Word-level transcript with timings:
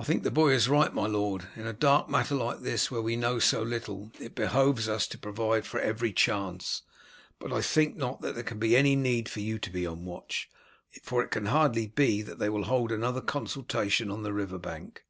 "I 0.00 0.02
think 0.02 0.24
the 0.24 0.32
boy 0.32 0.48
is 0.50 0.68
right, 0.68 0.92
my 0.92 1.06
lord. 1.06 1.46
In 1.54 1.64
a 1.64 1.72
dark 1.72 2.08
matter 2.08 2.34
like 2.34 2.58
this, 2.62 2.90
where 2.90 3.00
we 3.00 3.14
know 3.14 3.38
so 3.38 3.62
little, 3.62 4.10
it 4.18 4.34
behoves 4.34 4.88
us 4.88 5.06
to 5.06 5.16
provide 5.16 5.64
for 5.64 5.78
every 5.78 6.12
chance. 6.12 6.82
But 7.38 7.52
I 7.52 7.62
think 7.62 7.94
not 7.94 8.20
that 8.22 8.34
there 8.34 8.42
can 8.42 8.58
be 8.58 8.74
any 8.76 8.96
need 8.96 9.28
for 9.28 9.38
you 9.38 9.60
to 9.60 9.70
be 9.70 9.86
on 9.86 10.04
watch, 10.04 10.50
for 11.04 11.22
it 11.22 11.30
can 11.30 11.46
hardly 11.46 11.86
be 11.86 12.20
that 12.20 12.40
they 12.40 12.48
will 12.48 12.64
hold 12.64 12.90
another 12.90 13.20
consultation 13.20 14.10
on 14.10 14.24
the 14.24 14.32
river 14.32 14.58
bank." 14.58 15.04